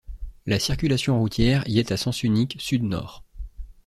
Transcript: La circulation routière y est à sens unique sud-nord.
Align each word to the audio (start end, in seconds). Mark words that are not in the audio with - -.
La 0.47 0.57
circulation 0.57 1.19
routière 1.19 1.61
y 1.67 1.77
est 1.77 1.91
à 1.91 1.95
sens 1.97 2.23
unique 2.23 2.55
sud-nord. 2.59 3.23